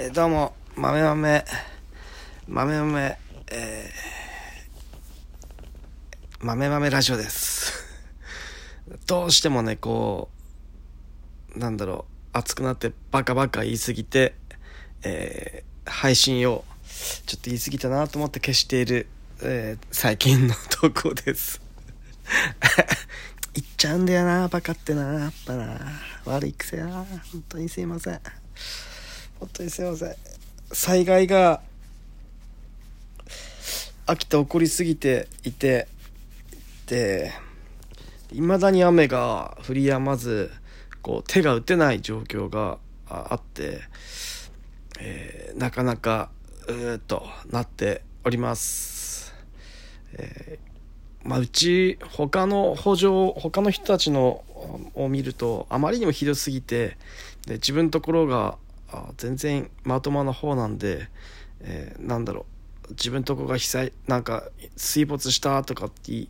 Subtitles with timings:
[0.00, 1.44] えーどうも、豆豆、
[2.46, 3.18] 豆豆、
[3.50, 7.72] えー、豆豆ラジオです。
[9.08, 10.30] どうしてもね、こ
[11.52, 14.36] う、なんだろう、熱くなってバカバカ言いすぎて、
[15.02, 16.64] えー配信を
[17.26, 19.08] ちょっと言い過ぎたなと思って消している、
[19.42, 21.60] えー最近の投稿です。
[23.52, 25.76] 言っちゃうんだよな、バカってな、やっぱな。
[26.24, 27.04] 悪い癖やな。
[27.32, 28.20] 本当にすいません。
[29.40, 30.14] 本当にすいません。
[30.72, 31.60] 災害が、
[34.06, 35.88] 秋田起こりすぎていて、
[36.86, 37.32] で、
[38.30, 40.50] 未だに雨が降り止まず、
[41.02, 43.80] こう、手が打てない状況がああって、
[45.00, 46.30] えーなかなか、
[46.66, 49.34] うーっとなっております。
[50.14, 50.68] えー
[51.28, 54.44] まあ、うち他の補助他の人たちの
[54.94, 56.96] を見るとあまりにもひどすぎて
[57.46, 58.56] で自分のところが
[58.90, 61.08] あ全然まともな方なんで、
[61.60, 62.46] えーなんだろ
[62.88, 62.90] う。
[62.90, 66.28] 自分とこが被災なんか水没したとかってい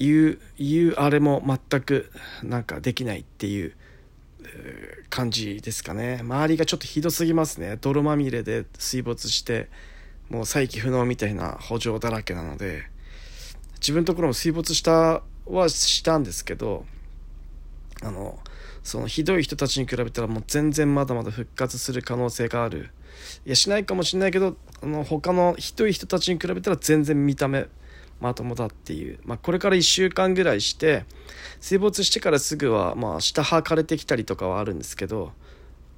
[0.00, 2.10] ういうあれも全く
[2.42, 3.72] なんかできないっていう
[4.44, 6.18] えー感じですかね。
[6.22, 7.76] 周りがちょっとひどすぎますね。
[7.80, 9.68] 泥まみれで水没して
[10.30, 12.84] もう再起不能みたいな補助だらけなので
[13.74, 16.86] 自分のところも水没したはしたんですけど
[18.02, 18.38] あの
[18.82, 22.90] そのひどい人たちに比べたらもう全然まだまだ復活する可能性がある。
[23.46, 27.68] いやしないかもしれないけどあの他のひどい人たちに比べたら全然見た目
[28.20, 31.04] まともだっていう、まあ、これから1週間ぐらいして
[31.60, 35.32] 水没してからすぐは、まあ、下はかれてきたりとかはあるんですけど、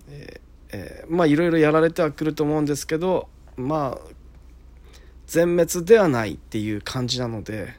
[0.09, 4.09] えーえーまあいろいろやられてはくると思うんですけどまあ
[5.27, 7.75] 全滅ではないっていう感じなので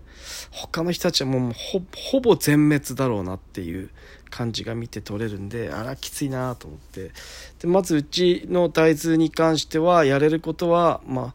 [0.52, 1.54] 他の人たちはもう
[1.96, 3.90] ほぼ全滅だろうなっていう
[4.30, 7.12] 感じが見て取れるんであらきついなと思って。
[7.60, 11.34] でまずうちの大豆に関してはやれることはまあ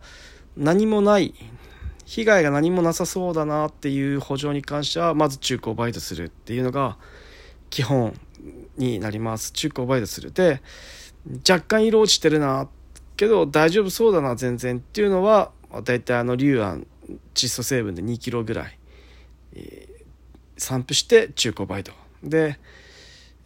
[0.56, 1.34] 何もない。
[2.04, 6.96] 被害が何もなさそうだなっていう補助に関してはまず中古をバイトするっていうのが
[7.70, 8.18] 基本
[8.76, 9.52] になります。
[9.52, 10.32] 中古をバイトする。
[10.32, 10.60] で
[11.48, 12.68] 若干色落ちてるな
[13.16, 15.52] けど大丈夫そうだな全然っていうのは
[15.84, 16.86] 大体あの硫酸
[17.34, 18.78] 窒素成分で2キロぐらい、
[19.54, 20.00] えー
[20.60, 21.92] 散布して中古バイト。
[22.22, 22.58] で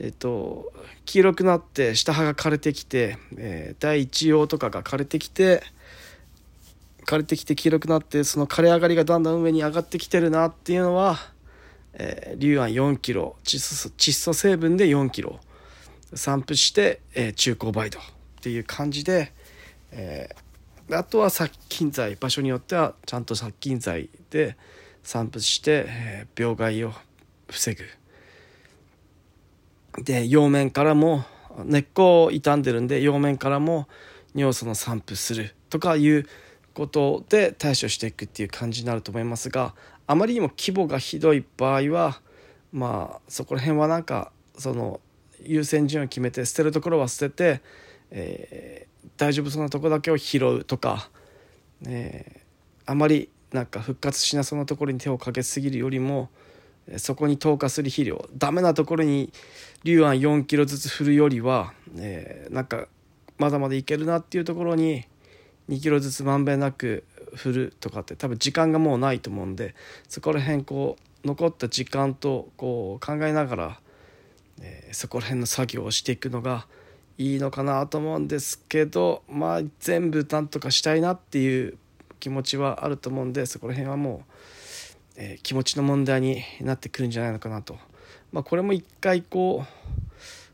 [0.01, 0.73] えっと
[1.05, 5.63] 黄色くなって下葉が枯れてきて、えー第一葉とかが枯れてきて
[7.07, 11.19] 枯れてきて黄色くなってその枯れ上がりがだんだん上に上がってきてるなっていうのは、
[11.93, 15.39] えー、硫酸4キロ窒素窒素成分で4キロ
[16.15, 18.03] 散布して、えー中古バイトっ
[18.43, 19.33] ていう感じで、
[19.93, 20.44] えー
[20.91, 22.17] あとは殺菌剤。
[22.17, 24.57] 場所によってはちゃんと殺菌剤で
[25.03, 26.93] 散布して、えー病害を
[27.49, 27.85] 防ぐ。
[30.03, 31.25] で葉面からも
[31.65, 33.87] 根っこを傷んでるんで葉面からも
[34.35, 36.27] 尿素の散布するとかいう
[36.75, 39.75] ことで対処していくっていう感じになると思いますが
[40.09, 42.21] あまりにも規模がひどい場合は
[42.73, 45.01] まあそこら辺はなんかその
[45.45, 47.63] 優先順位を決めて捨てるところは捨てて、
[48.11, 51.11] えー大丈夫そうなとこだけを拾うとか、
[51.87, 52.45] えー
[52.87, 56.29] あまりなんか復活しなそうなところに手をかけすぎるよりも
[56.99, 59.33] そこに投下する肥料ダメなところに
[59.85, 62.89] 硫酸4キロずつ振るよりは、えーなんか
[63.39, 65.05] まだまだいけるなっていうところに
[65.69, 67.05] 2キロずつまんべんなく
[67.35, 69.75] 振るとかって多分時間がもうないと思うんで
[70.09, 73.81] そこら辺こう残った時間とこう考えながら、
[74.61, 76.67] えーそこら辺の作業をしていくのが
[77.17, 81.79] いいのかなと思うんですけどまあ全部なんとかしたいなっていう
[82.21, 84.33] 気持ちはあると思うんでそこら辺はもう、
[85.17, 87.79] えー気持ちの問題になってくるんじゃないのかなと。
[88.33, 89.85] まあ、これも一回こう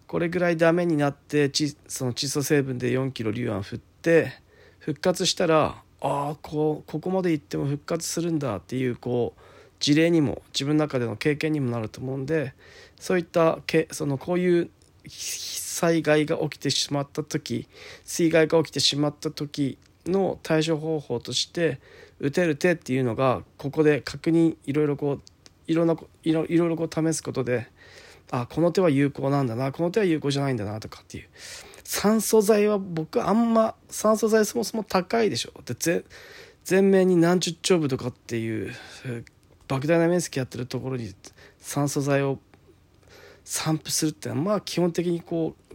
[0.07, 4.33] これぐらいダメになってちその窒素成分で4キロ硫酸振って
[4.81, 9.41] 復活したらああこうここまでいっても復活するんだっていうこう
[9.79, 12.55] 事例にも自分の中での経験にもなると思うんで
[12.99, 14.71] そういったけそのこういう
[15.09, 17.69] 災害が起きてしまった時
[18.05, 21.81] 水害が起きてしまった時の対処方法として
[22.19, 25.21] 打てる手っていうのがここで確認いろいろこう
[25.67, 27.69] いろんないろいろこう試すことで
[28.31, 31.29] あこの手は有効なんだなこの手は有効じゃないんだなとかっていう。
[31.91, 35.53] 酸素剤は僕あんま酸素剤そもそも高いでしょ。
[35.65, 36.05] でぜ
[36.63, 38.73] 全面に何十兆部とかっていう
[39.67, 41.13] 莫大な面積やってるところに
[41.59, 42.39] 酸素剤を
[43.51, 45.75] 散布するってのはまあ基本的にこう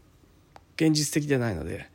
[0.75, 1.89] 現実的ではないので、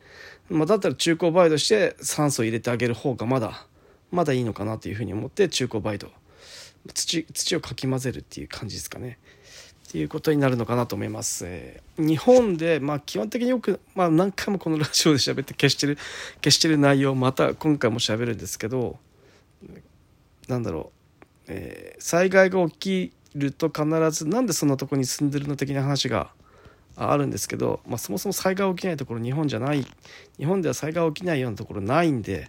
[0.47, 3.65] まあ、だったら中古バイトして酸素を入れてあげる方がまだ
[4.11, 6.07] まだいいのかなというふうに思って中古バイト
[6.93, 9.17] 土土をかき混ぜるっていう感じですかね
[9.87, 11.45] っていうことになるのかなと思います。
[11.47, 15.97] えー、日本で、まあ、基本的によく、まあ、何回もこのラジオで喋って消してる
[16.43, 18.99] 消してる内容また今回も喋るんですけど
[20.47, 26.31] なんだろう、えー、災害が起きると必ずなんでそんなとこに住んでるの的な話が
[26.95, 29.85] あるんですけど、まあ、そもそも災害起きないところ日本じゃない。
[30.37, 32.47] 日本では災害起きないようなところないんで、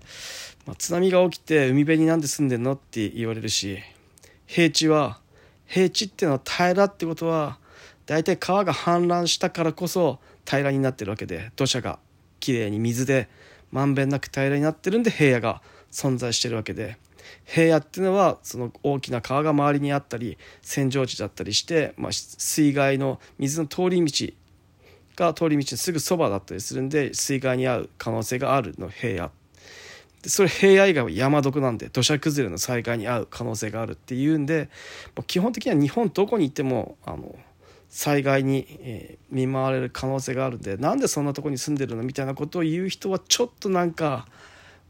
[0.66, 3.78] まあ、津波が起きて海辺になんで住んでんのって言われるし
[4.46, 5.18] 平地は
[5.66, 7.58] 平地っていうのは平らってことは
[8.06, 11.98] 大体川が氾濫したからこそ平らになってるわけで土砂が
[12.40, 13.28] きれいに水で
[13.70, 16.98] まんべんなく平らになってるんで平野が存在してるわけで。
[17.44, 24.32] 平野っていうのはその大きな川が周りにあったり扇状地だったりして、まあ、水害の水の通り道
[25.16, 29.30] が通り道のすぐそばだったりするんで水害に遭う可能性があるの平野。
[30.22, 34.68] でそれ平野以外は山毒なんで土砂崩れの災害に遭う可能性があるっていうんで
[35.26, 37.34] 基本的には日本どこに行ってもあの
[37.88, 44.26] 災害に、えー、見舞われる可能性があるんでなんでそんなとこに住んでるのみたいなことを言う人はちょっとなんか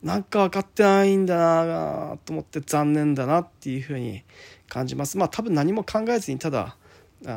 [0.02, 4.25] なんか分かってないんだなと思って残念だなっていうふうに
[4.69, 5.16] 感じます。
[5.16, 6.76] まあ多分何も考えずにただ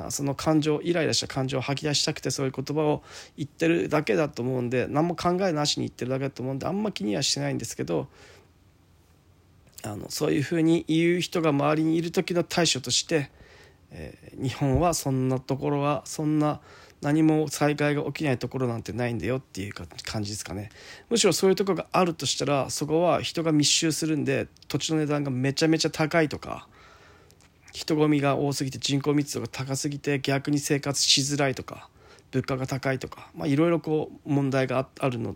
[0.09, 3.03] その感情イライラした感情を吐き出したくてそういう言葉を
[3.37, 8.07] 言ってるだけだと思うんで何も考えなしに言ってるだけだと思うんであんま気にはしてないんですけど
[9.83, 13.29] あのそういうふうに言う人が周りにいる時の対処として、
[13.91, 16.61] えー、日本はそんなところはそんな
[17.05, 20.71] 何も災害が起きないところなんてないんだよっていう感じですかね
[21.07, 26.67] むしろそういうとこがあるとしたらそこは人が密集するんで土地の値段がめちゃめちゃ高いとか
[27.71, 31.89] 人混みが多すぎて人口密度が高すぎて逆に生活しづらいとか
[32.31, 35.35] 物価が高いとかいろいろこう問題があるの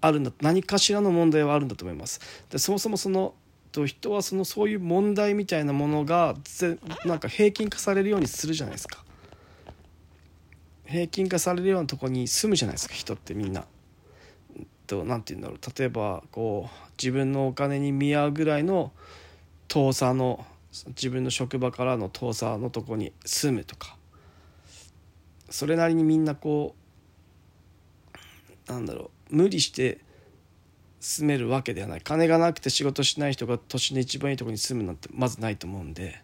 [0.00, 2.20] あるんだ何かしらの問題はあるんだと思います。
[2.50, 3.34] でそもそもその
[3.70, 6.34] と人はそのそういう問題みたいなものが
[7.04, 9.03] なんか平均化されるようにするじゃないですか。
[10.86, 13.64] 平均化されるようなとこに住むじゃないですか人ってみんな。
[14.86, 15.78] と何て言うんだろう。
[15.78, 18.92] 例えばこう自分のお金に見合うぐらいの
[19.68, 20.44] 遠さの
[20.88, 23.96] 自分の職場からの遠さのとこに住むとか。
[25.50, 26.74] それなりにみんなこ
[28.68, 29.36] うなんだろう。
[29.36, 30.00] 無理して
[31.00, 32.00] 住めるわけではない。
[32.02, 36.22] 金がなくて仕事しない人が都心の一番いいとこに住むなんてまずないと思うんで。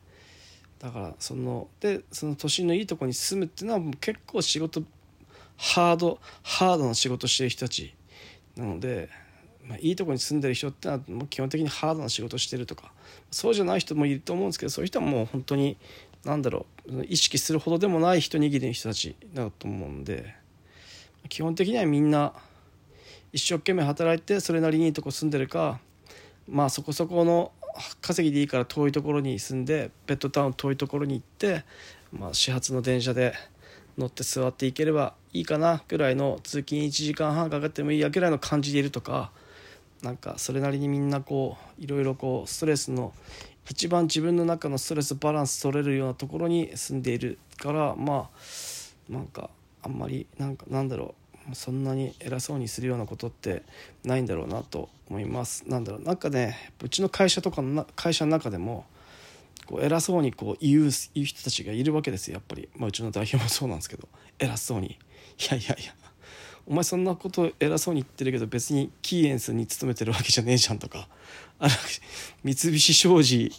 [0.80, 4.82] だからそのでその都心のいいとこに住むっていうのは結構仕事
[5.56, 7.94] ハードハードな仕事してる人たち
[8.56, 9.08] なので
[9.70, 12.90] まあ、いいとこに住んでる人ってのはもう基本的にハードな仕事してるとか
[13.30, 15.76] そうじゃない人もいると思うんですけどそういう人はもう本当に
[16.24, 20.34] 何だろう意識するほどでもない一握りの人たちだと思うんで
[21.28, 22.32] 基本的にはみんな
[23.32, 25.78] 一生懸命働いてそれなりにいいとこ住んでるか
[26.48, 27.52] まあそこそこの
[28.00, 31.64] 稼ぎでいいから遠いところに住んでベッドタウン遠いところに行って、
[32.12, 33.34] まあ、始発の電車で
[33.98, 39.30] 乗って座っていければいいかなぐらいの通勤1時間半かかってもいいやぐらいの感じでいるとか
[40.02, 43.12] なんかそれなりにみんなこういろいろこうストレスの
[43.68, 49.50] 一番自分の中のストレスバランス取れるようなところに住んでいるからまあなんか
[49.82, 53.62] あんまりなんかなんだろうそんなに偉そうにするようなことって
[54.04, 55.64] ないんだろうなと思います。
[55.68, 56.02] なんだろう。
[56.02, 58.86] なんかねうちの会社とかの会社の中でも
[59.66, 64.08] こう偉そうにこう言う言う人たちがいるわけですよやっぱり、まあ、うちの代表もそうなんですけど。
[64.38, 64.88] 偉そうに。
[64.88, 64.96] い
[65.50, 65.94] やいやいや。
[66.66, 71.08] お前そんなこと偉そうに言ってるけど別にキーエンスに勤めてるわけじゃねえじゃんとか。
[71.58, 71.74] あら
[72.42, 73.52] 三菱商事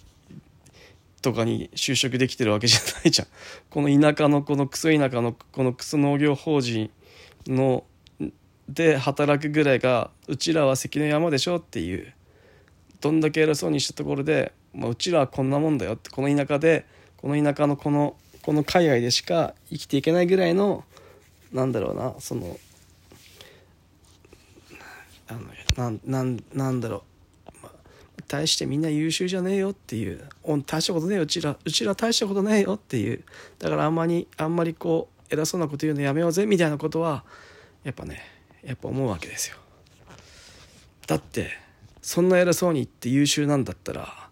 [1.21, 3.27] とかに就職できてるわけじゃないじゃん。
[3.69, 6.89] この田舎のこのクソ田舎のこのクソ農業法人
[7.47, 7.83] の
[8.69, 12.13] で働くぐらいがうちらは関の山でしょっていう。
[13.01, 16.09] どんだけ偉そうにしたところで、まあ、うちらはこんなもんだよって。
[16.11, 16.85] この田舎で
[17.17, 20.83] この田舎のこのこの海外でしか生きていけないぐらいの
[21.51, 22.57] なんだろうなその
[25.27, 25.41] あの
[25.77, 27.03] なんなんなんだろ
[27.47, 27.71] う、まあ、
[28.27, 30.23] 大してみんな優秀じゃねえよっていう。
[30.65, 33.23] 大したことねえようちらうちら大したことねえよっていう。
[33.59, 37.23] だからあんまりあんまりこう偉そうなこと言うのやめようぜみたいなことは
[37.83, 38.21] やっぱね
[38.63, 39.57] やっぱ思うわけですよ。
[41.07, 41.51] だって
[42.01, 44.29] そんな偉そうに言って優秀なんだったら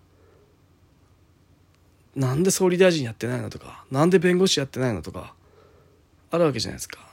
[2.16, 5.34] なんで総理大臣やってないのとかなんで弁護士やってないのとか
[6.32, 7.08] あるわけじゃないですか。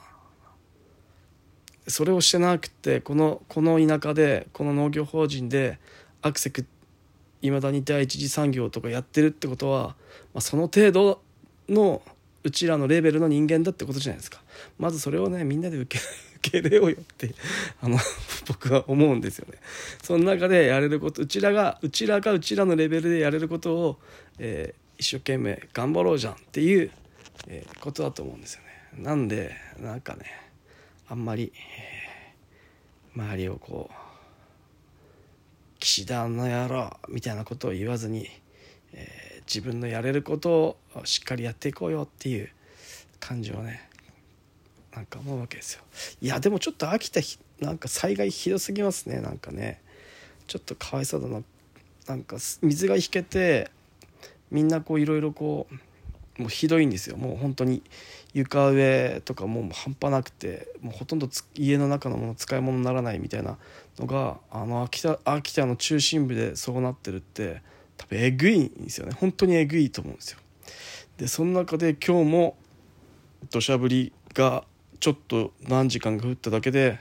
[1.88, 5.78] それをしてなくてこのこの田舎でこの農業法人で
[6.20, 6.66] アクセク
[7.42, 9.94] いまだに第一次産業とかやってるってことは、
[10.35, 11.23] まあ、その程度
[11.68, 12.02] の
[12.42, 14.40] うちらのレベルの人間だってことじゃないですか。
[14.78, 16.04] まずそれをねみんなで受け
[16.40, 17.35] け入れようよって
[17.81, 17.99] あの
[18.49, 19.59] 僕は思うんですよね
[20.02, 23.99] その中でやれることうちらがうちらがうちらのレベルでやれることを、
[24.38, 26.90] えー、一生懸命頑張ろうじゃんっていう
[27.49, 29.02] えー、ことだと思うんですよね。
[29.02, 30.25] なんでなんかね
[31.09, 33.95] あんまり、えー、周りをこう
[35.78, 38.28] 岸田の野郎みたいなことを言わずに、
[38.93, 42.50] えー、自分のやれることをしっかりやっていこうよっていう
[43.21, 43.88] 感じをね
[44.96, 45.82] なんか思うわけですよ。
[46.20, 47.20] いやでもちょっと秋田
[47.60, 49.20] なんか災害ひどすぎますね。
[49.20, 49.80] なんかね。
[50.46, 51.42] ちょっとかわいそうだな。
[52.06, 53.70] なんか水が引けて
[54.50, 55.66] みんなこういろいろこ
[56.38, 57.16] うもうひどいんですよ。
[57.16, 57.82] もう本当に
[58.32, 63.58] 床上とかもう半端なくてもうほとんど家の中のもの使い物にならないみたいな
[63.98, 67.62] のがあの秋田秋田の中心部でそうなってるって
[67.96, 69.14] 多分えぐいんですよね。
[69.18, 70.38] 本当にえぐいと思うんですよ。
[71.16, 72.56] でその中で今日も
[73.50, 74.64] 土砂降りが
[74.98, 76.98] ちょっと何時間か降っただけで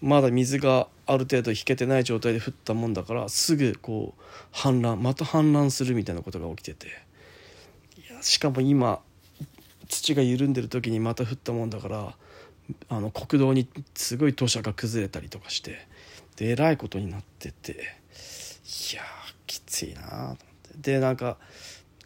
[0.00, 4.22] まだ水がある程度引けてない状態で降ったもんだからすぐこう
[4.54, 7.04] 氾濫また氾濫するみたいなことが起きてて。
[8.20, 9.00] しかも今
[9.88, 12.14] 土が緩んでる時にまた降ったもんだから
[12.88, 15.86] あの国道にすごい土砂が崩れたりとかして
[16.36, 18.02] でえらいことになってて。
[18.92, 19.02] いや
[19.46, 20.92] きついなと思って。
[20.92, 21.36] でなんか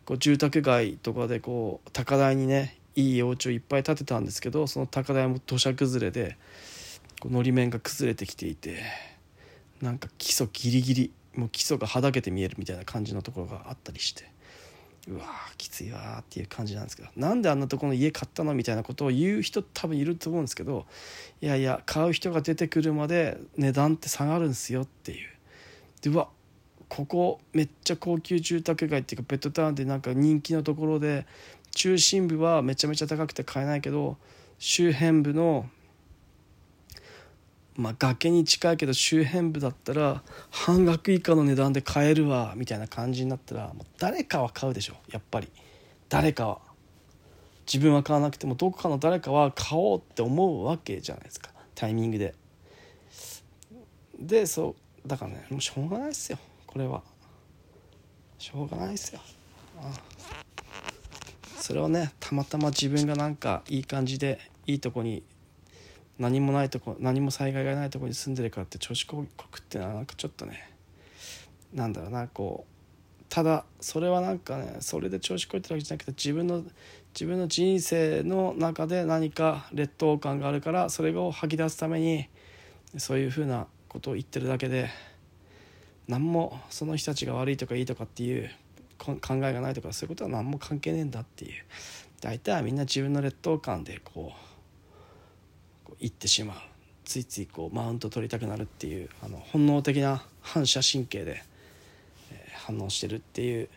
[0.05, 6.37] こう住宅街とかでこう高台にねいいお家をいっぱい建てたんですけどその高台も土砂崩れで
[7.21, 8.83] こうのり面が崩れてきていて
[9.81, 14.29] なんか基礎ギリギリもう基礎がはだけて見えるみたいな感じのところがあったりして
[15.07, 20.85] うわーきついわっていう感じなんですけどなんであんなとこの家買ったのみたいなことを言う人多分いると思うんですけど
[21.41, 25.29] いやいや買う人が出てくるまで値段って下がるんすよっていう。
[26.03, 26.29] でうわ
[26.89, 31.27] ここめっちゃ高級住宅街っていうかベッドタウンでなんか人気のところで
[31.79, 34.17] 中心部はめちゃめちゃ高くて買えないけど
[34.59, 35.67] 周辺部の
[37.77, 45.49] まあ崖に近いけど周辺部だったら半額以下の値段で買えるわみたいな感じになったらもう誰かは買うでしょやっぱり。
[46.09, 46.59] 誰かは。
[47.65, 51.51] 自分は買わなくてもどこかの誰かは買おうって思うわけじゃないですか。
[51.77, 52.35] タイミングで。
[54.19, 57.03] でそうだからねもうしょうがないっすよこれは。
[58.37, 59.21] しょうがないっすよ。
[59.81, 59.93] あ
[60.43, 60.48] あ。
[61.69, 65.23] それをねたまたま自分がなんかいい感じでいいとこに
[66.19, 70.71] 何もないとこ何も災害がないとこに住んでるからって調子こくってのはなんかちょっとね
[71.75, 76.65] なんだろうなこうただそれはなんかねそれで調子こいてるわけじゃなくて自分の
[77.13, 82.31] 自分の人生の中で何か劣等感があるからそれを吐き出すために
[82.97, 84.89] そういうふうなことを言ってるだけで
[86.07, 88.51] 何もその人たちが悪いとかいいとかっていう
[88.99, 91.65] 考えがないとかそういうことは何も関係ねえんだっていう。
[92.21, 94.33] 大体はみんな自分の劣等感でこ
[95.85, 96.57] うこう言ってしまう。
[97.05, 101.43] ついついこうマウント取りたくなるっていうあの本能的な反射神経で、
[102.33, 103.69] えー、反応してるっていう。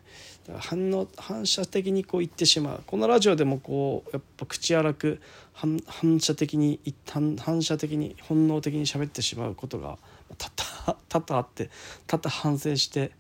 [0.48, 2.84] だから反応反射的にこう言ってしまう。
[2.86, 5.22] このラジオでもこうやっぱ口荒く
[5.54, 5.80] 反
[6.20, 9.98] 射的に反反射的に本能的に喋ってしまうことが
[10.38, 11.70] 多々 多々あって
[12.08, 13.12] 多々反省して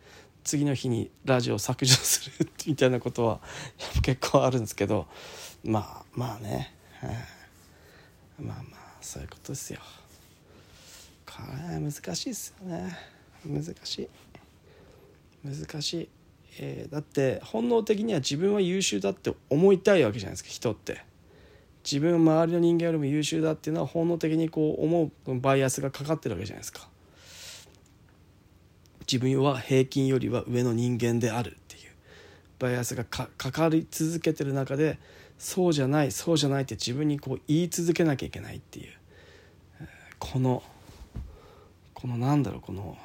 [0.43, 3.39] 次の日にラジオ削除するみたいなことは
[4.01, 5.07] 結構あるんですけど
[5.63, 6.73] まあまあね、
[8.39, 9.79] まあまあそういうことですよ。
[11.25, 11.33] こ
[11.69, 12.97] れ難しいっすよね。
[13.45, 14.09] 難しい。
[15.43, 16.09] 難しい、
[16.59, 21.03] えー、だって本能的には自分は優秀だって思いたいわけじゃないですか人って。
[21.83, 26.87] 自分周りの人間よりも優秀だっていうのは本能的にこう思うバイアスがかかってるわけじゃないですか。
[29.11, 31.91] 自分は平均よりは上の人間であるっていう。
[32.59, 34.99] バイアスがかかり続けてる中で
[35.37, 38.93] そうじゃないそうじゃないって自分にこう言い続けなきゃいけないっていう。
[40.19, 40.63] この
[41.93, 42.97] このなんだろうこの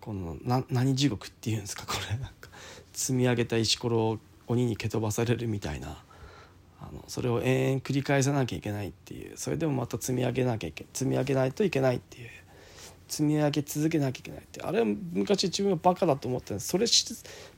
[0.00, 1.86] このな何地獄っていうんですか？
[1.86, 2.16] これ。
[2.16, 2.48] なんか
[2.92, 6.02] 積み上げた石ころを鬼に蹴飛ばされるみたいな。
[6.80, 9.36] あのそれを延々繰り返さなきゃいけないっていう。
[9.36, 12.30] それでもまた積み上げなきゃいけ積み上げないといけないっていう。
[13.10, 14.62] 積み上げ続けなきゃいけないって。
[14.62, 17.04] あれは昔自分はバカだと思ってそれし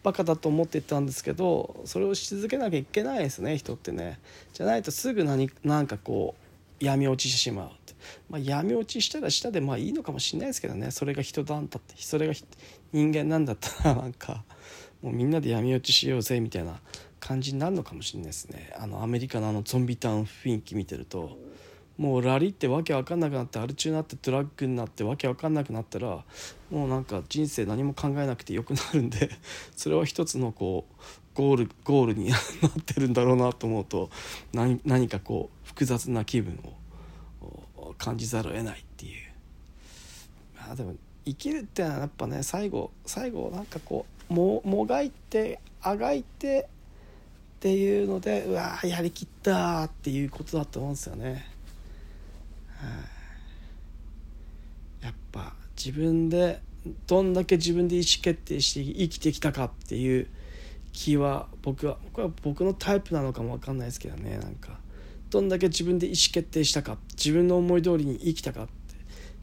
[0.03, 4.19] バカだと思ってたんですけどそれをし続けなきゃいけないですね人ってね。
[4.55, 6.35] じゃないとすぐ何なんかこ
[6.81, 7.71] う闇落ちしてしまう
[8.29, 10.91] まあ、闇落ちしたらしたでまあいいのかもしれないですけどね。
[10.91, 11.95] それが人だんだって。
[11.99, 12.35] それが
[12.93, 14.45] 人間なんだったら なんか
[15.03, 16.81] もうみんなで闇落ちしようぜみたいな
[17.21, 18.73] 感じになるのかもしれないですね。
[18.77, 21.39] あのアメリカのあのゾンビタウン雰囲気見てると。
[21.99, 26.25] もうラリってわけわかんなくなってアル中になってドラッグになってわけわかんなくなったら
[26.71, 29.31] もうなんか人生何も考えなくてよくなるんで
[29.77, 31.03] それは一つのこう
[31.35, 32.41] ゴールゴールになっ
[32.85, 34.11] てるんだろうなと思うと
[34.53, 36.59] 何何かこう複雑な気分
[37.43, 39.33] を感じざるを得ないっていう。
[40.57, 40.95] まあでも
[41.25, 46.69] 生きるってのはやっぱね最後最後なんかこうももがいてあがいて
[47.57, 51.52] っていうのでうわやりきったっていうことだと思うんですよね。
[55.01, 56.61] やっぱ自分で
[57.07, 60.29] どんだけ自分で意思決定して生きてきたかっていう
[60.93, 64.83] 気は僕は僕は僕のタイプなのかも分かんないですけどねなんか。
[65.33, 68.73] どんだけ自分で意思決定したか自分の思い通りに生きたかって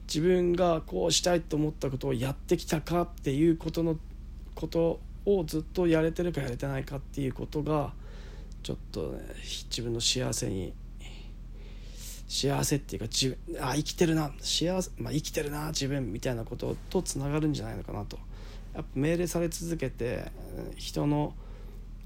[0.07, 3.97] 自分がこうしたいと思ったことをやってきたかっていうことの
[4.53, 7.93] ことをずっとやれてるかやれてないかっていうことが
[8.61, 9.19] ちょっとね
[9.69, 10.73] 自分の幸せに
[12.29, 18.19] 幸せっていうか自分あ生きてるな幸せ、まあ、生きてるな自分みたいなこととつながるんじゃないのかなと。
[18.75, 20.31] やっぱ命令され続けて
[20.77, 21.33] 人の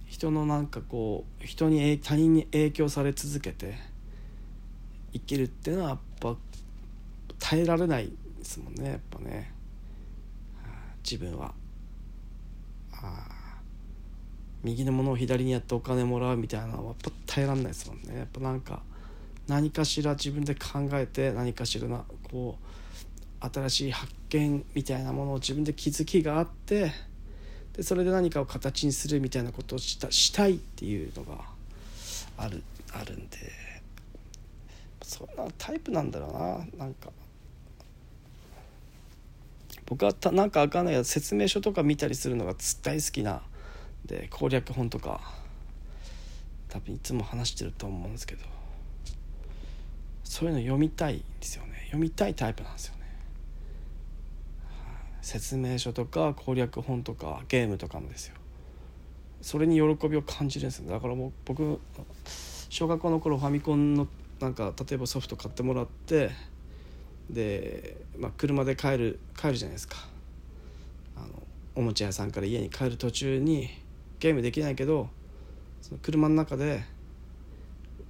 [0.07, 3.77] 人のなんかこう人に他人に影響され続けて
[5.11, 6.35] 生きるっていうのはやっぱ
[7.39, 9.51] 耐えられないですもんねやっぱね。
[11.03, 11.53] 自分は。
[14.63, 18.19] 右のものを左にやってお金もらうみたいなのはやっぱ耐えられないですもんね。
[18.19, 18.81] やっぱなんか
[19.47, 26.91] 何かしら自分で考えて何かしらなこう新しい発見みたいなものを自分で気づきがあって
[27.73, 31.41] でそれで何かを形にするみたいなことをしたしたいっていうのが
[32.37, 33.37] あるあるんで
[35.01, 37.09] そんなタイプなんだろうななんか。
[39.85, 43.41] 僕はたなんか分かんないけど説明書とか見たりするのが大好きな
[44.05, 45.19] で攻略本とか
[46.69, 48.62] 多分いつも話してると思うんですけど。
[50.23, 51.83] そういうの読みたいんですよね。
[51.85, 53.01] 読みたいタイプなんですよね、
[55.21, 58.35] 説明書とか攻略本とかゲームとかもですよ。
[59.41, 60.89] それに喜びを感じるんですよ。
[60.89, 61.79] だからもう僕
[62.69, 64.07] 小学校の頃ファミコンの
[64.39, 66.31] なんか例えばソフト買ってもらって
[67.29, 69.97] で、まあ、車で帰る帰るじゃないですか。
[71.15, 71.27] あの
[71.75, 73.69] おもちゃ屋さんから家に帰る途中に
[74.19, 75.09] ゲームできないけど
[75.81, 76.83] その車の中で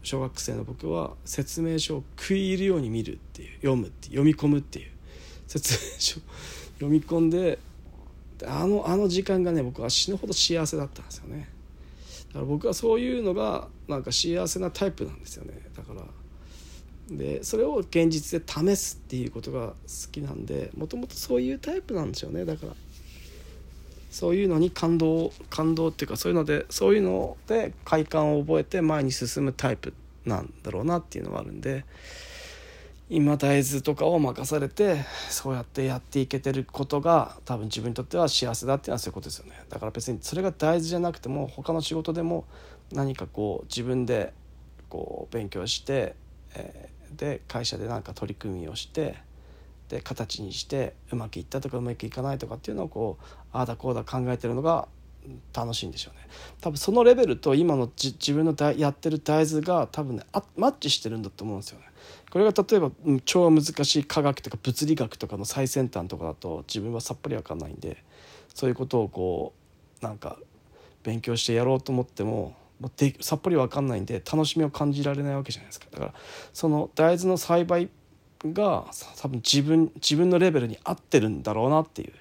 [0.03, 4.91] 小学生の僕は説明書を食い入るように見るっていう読むって読み込むっていう
[5.48, 6.19] 説明書
[6.75, 7.58] 読み込んで
[8.45, 11.47] あのあの時間がね僕は死ぬほど幸せだったんですよね。
[12.27, 15.54] だから僕はそういうのがなんか幸せなタイプなんですよね。
[15.75, 16.04] だから
[17.10, 19.75] でそれを現実で試すっていうことが好
[20.12, 22.43] きなんでもともとそういうタイプなんですよね。
[22.43, 22.73] だから
[24.10, 29.93] そういうのに感動感動っていうかそういうのでそういうので快感を覚えて前に進むタイプ。
[30.25, 31.86] なんだろうなっていうのがあるんで
[33.09, 39.51] 今大豆とかを任されてそうやってやっていけてることが多分自分にとっては幸せだっていうのはそういうことですよね。
[39.69, 42.45] だから別にそれが大豆じゃなくても他の仕事でも
[42.91, 44.33] 何かこう自分で
[44.89, 46.15] こう勉強して、
[46.55, 49.17] えで会社で何か取り組みをして
[49.89, 54.88] で形にしてうまくいったとかうまくいかないとかっていうのをこうああだこうだ考えてるのが
[55.55, 56.27] 楽しいんでしょうね。
[56.62, 60.23] 多分そのレベルと今の自分のやってる大豆が多分ね
[60.55, 61.86] マッチしてるんだと思うんですよね。
[62.31, 62.91] これが例えば
[63.25, 68.03] 超難しい科学とか物理学とかの最先端とかだと自分はさっぱり分かんないんで
[68.53, 69.53] そういうことをこ
[70.01, 70.38] うなんか
[71.03, 72.55] 勉強してやろうと思っても
[72.97, 75.88] でさっぱり分かんないんで楽しみを感じられないわけじゃないですか。
[75.91, 76.13] だから
[76.53, 77.89] その大豆の栽培
[78.43, 78.88] が
[79.21, 82.13] 多分自分自分のレベルに合ってるんだろうなっていう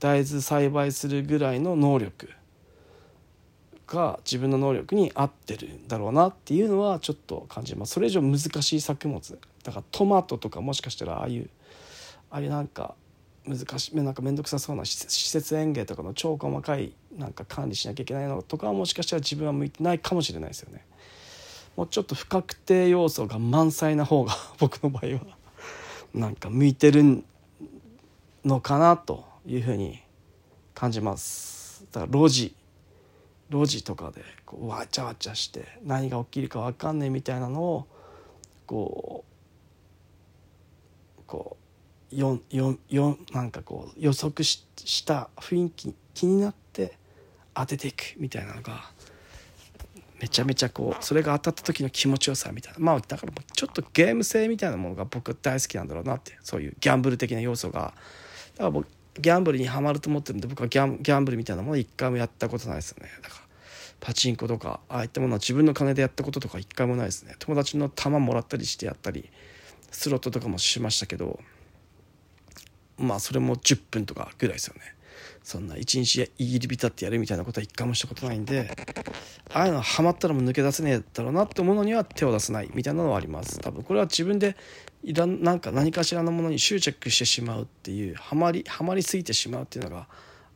[0.00, 2.30] 大豆栽培するぐらいの能力。
[3.90, 11.50] が自分の能力に合ってるんだろうなっていうのはちょっと感じますそれ以上難しい作物だからトマトとかもしかしたらああいう
[12.30, 12.94] ああいうなんか
[13.46, 20.84] 難しいなんか面倒くさそうな施設園芸とかの超細かいなんか管理しなきゃいけないのとかはもしかしたら自分は向いてないかもしれないですよね。
[21.76, 25.20] もうちょっと不確定要素が満載な方が 僕の場合は
[26.14, 27.24] なんか向いてる
[28.44, 30.00] のかなというふうに
[30.74, 31.86] 感じます。
[31.92, 32.54] だから路地
[33.50, 37.86] 路地とかでこうわちゃわちゃして何が起きるか分かんないみたいなのを
[38.66, 39.24] こ
[41.18, 41.56] うこ
[42.12, 46.96] うよよよなんかこう予測しした雰囲気気になって
[47.54, 48.90] 当てていくみたいなのが
[50.20, 52.78] めちゃめちゃこうそれが当たった時の気持ちよさみたいな。
[52.78, 57.94] まあだからちょっとゲーム性みたいなものが僕大好きなんだろうなってそういうギャンブル的な要素が。
[58.54, 58.86] だから僕
[59.18, 63.10] ギャンブルにはまると思ってるんで僕はギャンギャンブルみたいなもの一回もやったことないですよね。
[63.22, 63.42] だから
[64.00, 67.34] パチンコとかああいったものは自分の金でやったこととか一回もないですね。
[67.38, 69.28] 友達の玉もらったりしてやったり
[69.90, 71.40] スロットとかもしましたけど
[72.98, 74.80] まあそれも10分とかぐらいですよね。
[75.50, 78.70] そんな一日握り浸ってやるみたいなことは一回もしたことないんで
[79.52, 83.58] ああいうのハマったらもう抜け出せねえだろうなって思うのには手を出せないみたいなのはあります。
[83.58, 83.82] 多分。
[83.82, 84.56] これは自分で
[85.02, 90.06] いらんなんか何かしらのものに執着してしまうっていうハマりハマりすぎてしまうっていうのが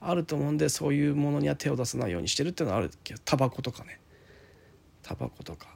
[0.01, 3.99] あると思うんでそういうものには手を出さないようにしてるっていうのはあるけどタバコとかね。
[5.03, 5.67] タバコとか。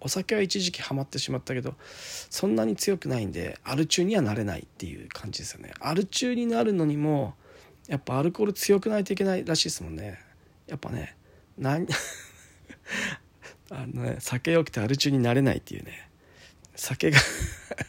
[0.00, 1.74] お酒は一時期ハマってしまったけど
[2.28, 5.72] そんなに強くないんでアル中にはなれないっていう感じですよね。
[5.78, 7.34] アル中になるのにも
[7.88, 10.18] やっぱアルコール強くないといけないらしいですもんね。
[10.66, 11.16] やっぱね
[11.58, 11.86] 何
[13.70, 16.08] あのね酒よくてアル中になれないっていうね。
[16.76, 17.18] 酒が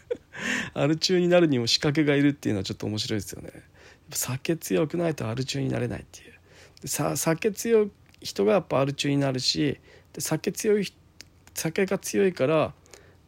[0.73, 3.51] アル中になるにも資格がいるっていうのはちょっと面白いですよね。
[4.11, 6.29] 酒強くないとアル中になれないってい
[6.83, 6.87] う。
[6.87, 9.79] さ酒強い人がやっぱアル中になるし
[10.13, 10.87] で酒強い
[11.53, 12.73] 酒が強いから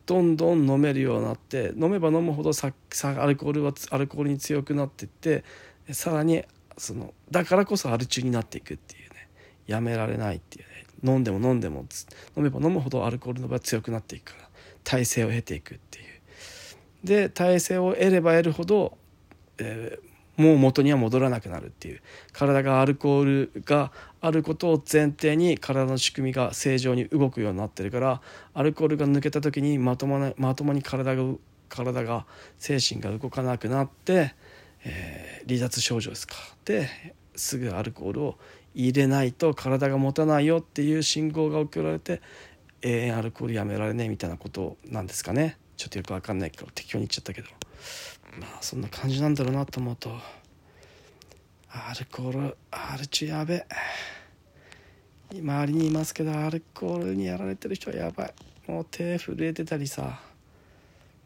[0.05, 5.43] どんどん飲めるようになって飲めば飲むほどささアルコールはアルコールに強くなっていって
[5.91, 6.43] さらに
[6.77, 9.27] そのだからこそアル中になっていくっていうね。
[9.65, 10.85] やめられないっていうね。
[11.03, 11.85] 飲んでも飲んでも
[12.35, 14.47] 飲めば飲むほどアルコールの場合強くなっていくから。
[14.83, 16.05] 耐性を経ていくっていう。
[17.03, 18.97] で耐性を得れば得るほど、
[19.57, 22.01] えー、もう元には戻らなくなるっていう。
[22.31, 28.21] 体がアルコールがあることを前提に体の仕組みが正常に動くようになってるから
[28.53, 31.23] アルコールが抜けた時にまともなまともに体が
[31.69, 32.25] 体が
[32.57, 34.35] 精神が動かなくなって、
[34.83, 36.35] えー、離脱症状ですか。
[36.65, 36.89] で
[37.35, 38.37] すぐアルコールを
[38.73, 42.21] 入れないと体が持たないよっていう信号が送られて
[42.81, 45.57] 永遠アルコールやめられねえみたいなことなんですかね。
[45.77, 47.47] ちょっとよく分かんないけど適当に言っちゃったけど。
[48.39, 50.11] まあそんな感じなんだろうなと思うと。
[51.69, 53.65] アルコールアルチやべ
[55.31, 58.33] 周りにいますけどアルコールにやられてる人はやばい。
[58.67, 60.26] もう手震えてたりさ。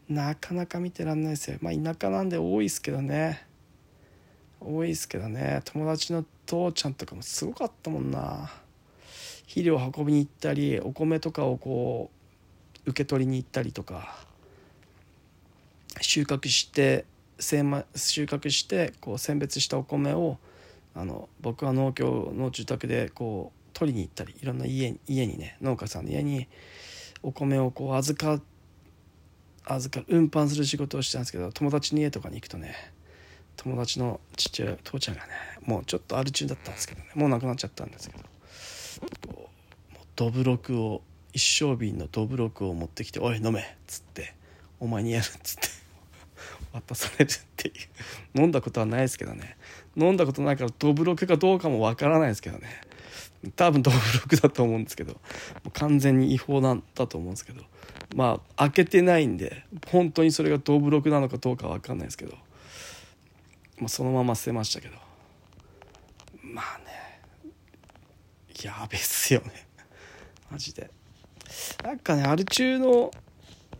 [0.08, 1.58] なかなか見てらんないですよ。
[1.60, 3.46] まあ田舎なんで多いっすけどね。
[4.60, 5.62] 多いっすけどね。
[5.64, 8.50] 友達の父ちゃんとかもすごかったもんな。
[9.52, 12.10] 肥料運びに行ったりお米とかをこ
[12.86, 14.16] う受け取りに行ったりとか
[16.00, 17.04] 収穫して
[17.38, 20.38] 収穫してこう選別したお米を
[20.94, 26.48] あの僕は農協の住宅でこう取りに行ったりいろんな家家にね農家さんの家に
[27.22, 28.51] お米をこう預かって
[29.64, 32.74] 預かる運搬する仕事をしてたんですけど友達の家とかに行くとね
[33.56, 35.32] 友達の父親父ちゃんがね
[35.64, 38.24] もうちょっとアル中だったんですけどねもう亡くなっちゃったんですけど
[39.28, 39.48] こ
[39.94, 44.34] うどぶろくを一升瓶のどぶろくを持ってきて「おい飲め」っつって
[44.80, 45.68] 「お前にやる」っつって
[46.72, 48.40] 渡されるっていう。
[48.40, 49.56] 飲んだことはないですけどね。
[49.96, 52.80] 飲んだことないからどぶろくかどうかもわからないですけどね。
[53.56, 55.20] 多分どぶろくだと思うんですけど
[55.72, 57.62] 完全に違法なんだと思うんですけど。
[58.14, 62.36] まあ開けてないんで本当にそれがどぶろくなのかどうかわかんないですけど、
[63.78, 64.94] まあ、そのまま捨てましたけど。
[66.42, 67.20] まあね
[68.62, 69.66] やべっすよね。
[70.50, 70.90] マジで。
[71.82, 73.10] なんかねアル中の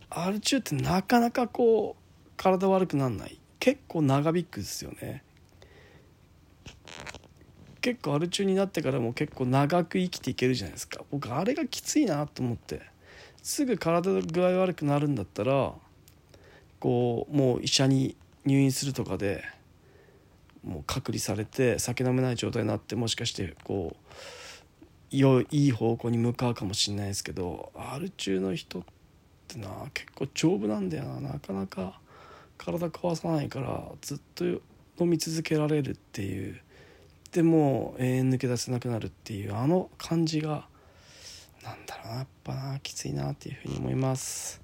[0.09, 3.39] アル中ってなかなかこう体悪くなんない。
[3.59, 5.23] 結構長引くですよね。
[7.81, 11.03] 結構アル中になってからも結構長く生きていけるじゃないですか。
[11.11, 12.92] 僕あれがきついなと思って。
[13.43, 15.73] すぐ体の具合悪くなるんだったら
[16.79, 19.43] こうもう医者に入院するとかで
[20.63, 24.03] もう隔離されて酒飲めない状態になってもしかしてこう
[25.11, 28.83] いい方向に向かうかもしれないですけどアル中の人っ
[29.47, 31.33] てな結構丈夫なんだよな。
[31.33, 31.99] なかなか
[32.57, 34.61] 体壊さないからずっと飲
[35.01, 36.59] み続けられるっていう。
[37.33, 40.67] でも永遠抜け出せなくなるっていうあの感じが
[41.63, 42.15] なんだろうな。
[42.15, 44.61] やっぱなきついなっていうふうに思います。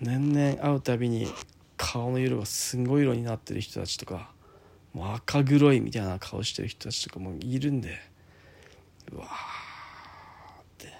[0.00, 1.26] 年々会うたびに
[1.76, 4.30] 顔の色がすごい色になってる人たちとか
[4.92, 7.98] もう赤黒いみたいな顔してる人たちとかもいるんで
[9.12, 9.30] うわーっ
[10.78, 10.92] て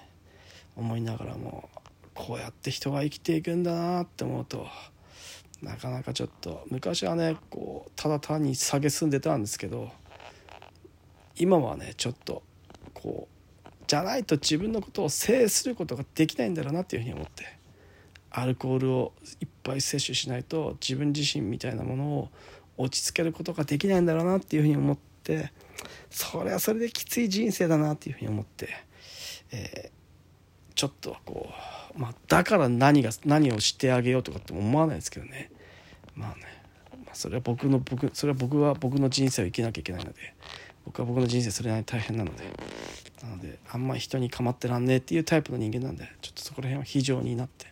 [0.75, 1.69] 思いながらも
[2.13, 4.67] こうやって人が生きていくんだなって思うと
[5.61, 9.89] なかなかちょっと昔はねこうただ単に蔑んでたんですけど
[11.37, 12.43] 今はねちょっと
[12.93, 13.34] こう
[13.87, 17.65] じゃないと自分のことを制することができないんだろうなっていうふうに思って。
[18.37, 22.29] アルコールをいっぱい摂取しないと自分自身みたいなものを
[22.77, 25.53] 落ち着けることができないんだろうなっていうふうに思って
[26.09, 28.69] それはそれできつい人生だなっていうふうに思って、
[29.51, 31.49] えー、ちょっとこ
[31.95, 35.49] う、まあ、だから何が何をしてあげようとかって思わないですけどね。
[36.13, 36.41] まあね、
[37.05, 40.33] まあ、それは僕の僕それは僕は僕の人生を生きなきゃいけないので
[40.85, 42.43] 僕は僕の人生それなりに大変なので
[43.23, 47.65] なのであんまり人に構ってらんねえっていうタイプの人間なんでちょっとそこら辺は非常になって、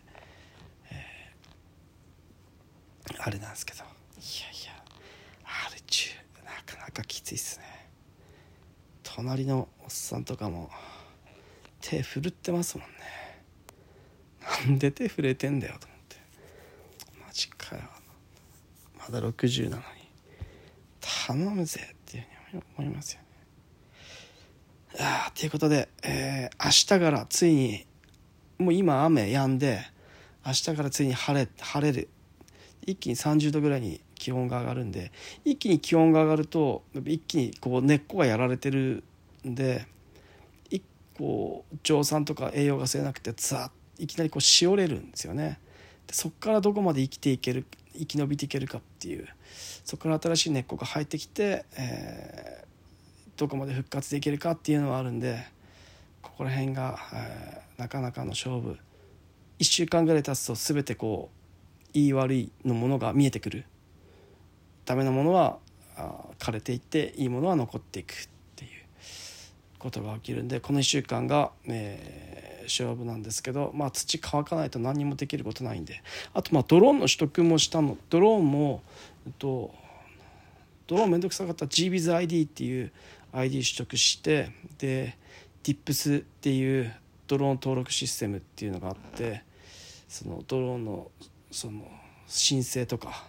[0.90, 3.78] えー、あれなんですけど。
[3.78, 3.84] いや
[4.50, 4.84] いや
[5.44, 6.10] あれ中
[6.44, 7.64] なかなかきついっすね。
[9.02, 10.70] 隣のおっさんとかも
[11.80, 12.94] 手振るってますもんね。
[14.66, 16.16] なんで手震えてんだよと思って。
[17.26, 17.82] マジかよ。
[18.98, 19.84] まだ60なのに。
[21.00, 21.93] 頼むぜ。
[22.76, 23.26] 思いますよね
[25.00, 27.86] あということで、えー、明日からついに
[28.58, 29.80] もう今雨止んで
[30.46, 32.08] 明日からついに晴れ晴れる
[32.86, 35.10] 一気に30度ぐらいに気温が上がるんで
[35.44, 39.02] 一気に気温が上がると一気にこう根っこがやられてる
[39.46, 39.86] んで
[40.70, 40.82] 一
[41.18, 45.60] 個蒸散とか栄養が吸えなくてザッいきなりこうしおれるんですよね。
[46.06, 47.64] でそこからどこまで生きていける
[47.96, 49.28] 生き延びていけるかっていう
[49.84, 55.44] そこから新しい根っこが生えてきて、えー、どこまで復活できるかっていうのはあるんで
[56.22, 58.78] ここら辺が、えー、なかなかの勝負。
[59.60, 61.30] 1週間ぐらい経つと全てこ
[61.94, 63.64] ういい悪いのものが見えてくる。
[64.84, 65.58] ダメなものは
[66.38, 68.16] 枯れていっていいものは残っていくっ
[68.56, 68.70] ていう
[69.78, 76.02] ことが起きるんでこの1週間が、えー、勝負なんですけど、まあ、土乾かないと何にもできることないんで。
[76.32, 77.96] あとまあドローンの取得もしたの。
[78.10, 78.82] ドローンも、
[79.26, 79.74] えっと、
[80.86, 81.66] ドローンめんどくさかった。
[81.66, 82.92] GBizID っていう
[83.32, 85.16] ID 取得してで
[85.62, 86.94] DIPS っていう
[87.26, 89.42] ドローン登録システムっていうのがあって
[90.08, 91.10] そのドローンの
[91.50, 91.82] その
[92.26, 93.28] 申請とか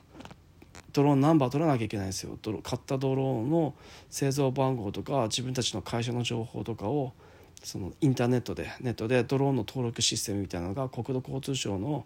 [0.93, 2.38] ドローンナンバー取らなきゃいけないんですよ。
[2.63, 3.74] 買ったドローンの
[4.10, 7.13] 製造番号とか自分たちの会社の情報とかを
[7.65, 12.06] そのインターネットでネットでドローンの登録システムみたいなのが国土交通省の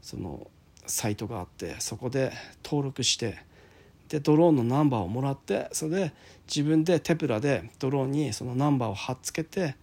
[0.00, 0.50] その
[0.86, 2.32] サイトがあってそこで
[2.64, 3.38] 登録して
[4.08, 6.12] でドローンのナンバーをもらってそれで
[6.46, 9.76] 自分でテプラでドローンにそのナンバーを貼っつけて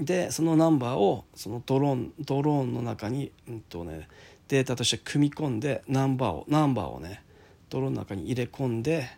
[0.00, 4.08] でそのナンバーをそのドローンドローンの中に、うんとね、
[4.46, 7.22] データとして組み込んでナンバーをナンバーをね
[7.68, 9.08] ドローンの中に入れ込んで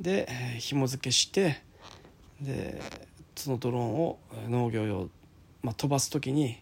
[0.00, 0.28] で
[0.58, 1.62] 紐付けして
[2.40, 2.80] で
[3.36, 4.18] そのドローンを
[4.48, 5.08] 農業用、
[5.62, 6.58] まあ、飛ばす時に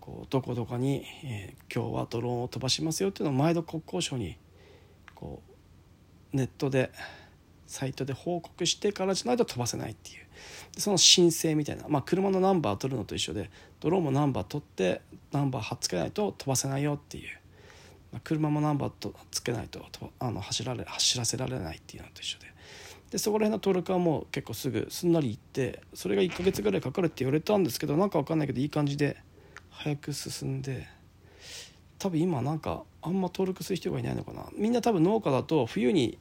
[0.00, 4.36] こうどこどこに、えー、今日はドローンを飛ばしますよっていうのを毎度国交省に
[5.14, 5.42] こ
[6.32, 6.92] うネットで
[7.66, 10.26] サイトで報告してからじゃないと飛ばせないっていう
[10.78, 15.00] その申請みたいな、まあ、車のナンバー取るのと一緒でドローンもナンバー取って
[15.32, 17.28] ナンバー貼っつけないと飛ばせないよっていう、
[18.12, 19.84] まあ、車もナンバーとつけないと
[20.20, 22.55] あの走られ走らせられないっていうのと一緒で。
[23.10, 29.16] でそこら辺の登録はもう結構すぐすんなりいってそれが1ヶ月ぐらいかかるって言われたんですけどなんか分かんないけどいい感じで
[29.70, 30.88] 早く進んで
[31.98, 34.46] 多分今なんかあんま登録する人がいないのかな。
[34.56, 36.18] みんな多分農家だと冬に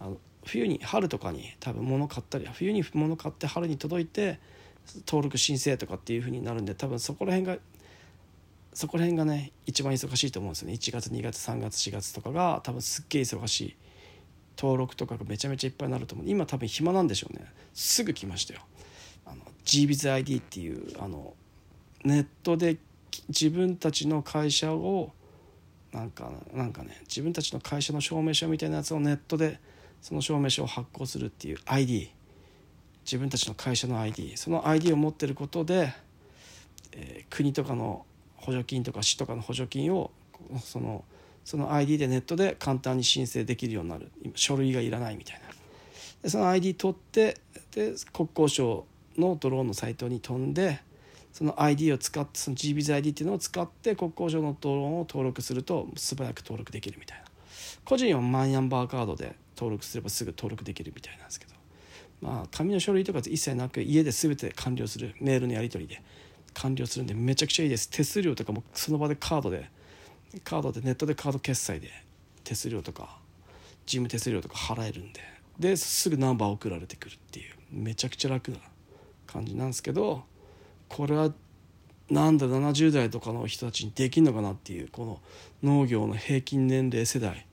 [0.00, 4.38] あの冬に春とかに多分物買ったり冬に物買って春に届いて
[5.06, 7.58] 登録申請とかっていう風になるんで多分そこら辺が
[8.72, 10.74] そこら辺がね一番忙しいと思うんですよね。
[10.74, 13.76] 1月2月3月4月とかが多分すっげえ忙しい。
[14.56, 16.28] 登録とかがめちゃめちゃいっぱいになると思う。
[16.28, 17.44] 今多分暇なんでしょうね。
[17.74, 18.60] すぐ来ましたよ。
[19.26, 21.34] あの GBizID っていうあの
[22.04, 22.78] ネットで
[23.28, 25.12] 自分たちの会社を
[25.92, 29.60] なんかなんかね自分たちの会社の証明書みたいなやつをネットで
[30.00, 32.10] その証明書を発行するっていう ID
[33.04, 35.94] 自分たちの会社の ID その ID を持ってることで、
[36.92, 38.04] えー、国とかの
[38.36, 40.10] 補助金とか市とかの補助金を
[40.60, 41.04] その
[41.46, 44.10] その ID でネットで簡単に申請できるようになる。
[44.34, 45.46] 書類がいらないみたいな。
[46.24, 47.38] でその ID 取って
[47.70, 48.84] で国交省
[49.16, 50.80] のドローンのサイトに飛んで
[51.32, 57.24] その ID を使ってその GBizID っていうのを使って国交省のドローンを登録すると素早く登録できるみたいな。
[57.84, 61.54] 個人はマイナンバーカードで登録すればすぐ登録できるみたいなんですけど。
[62.22, 65.14] まあ紙の書類とか一切なく家で全て完了する。
[65.20, 66.02] メールのやり取りで
[66.54, 67.88] 完了するんでめちゃくちゃいいです。
[67.88, 69.70] 手数料とかもその場でカードで
[70.44, 71.90] カードでネットでカード決済で
[72.44, 73.18] 手数料とか
[73.86, 75.36] 事務手数料とか払えるんで。
[75.58, 78.58] ですぐナンバー送られてくるっていうめちゃくちゃ楽な
[79.26, 80.24] 感じなんですけど
[80.88, 81.32] これは
[82.10, 85.20] なんだ70代とかの人たちにできんのかなっていうこの
[85.62, 87.46] 農業の平均年齢世代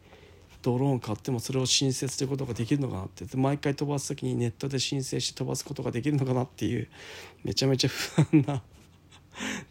[0.61, 3.25] ドローン買ってもそれを申請することができるのかなって。
[3.35, 6.87] 毎回飛ばす時にネットで申請して飛ばすことができるのかなっていう
[7.43, 8.61] めちゃめちゃ不安な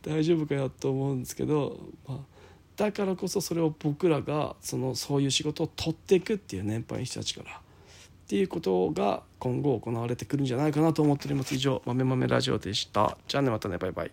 [0.03, 2.19] 大丈夫かよと思うんですけど、まあ、
[2.77, 7.55] だからこそそれを僕らがそのそういう仕事を取っていくっていう年配の人たちからっ
[8.29, 11.55] ていうことが今後行われてくるんじゃないかなと思っております。
[11.55, 13.19] 以上「豆豆ラジオ」でした。
[13.29, 13.77] じゃあねまたね。
[13.79, 14.13] バイバイ。